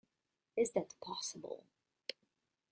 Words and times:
Is 0.57 0.71
that 0.71 0.99
possible? 0.99 1.63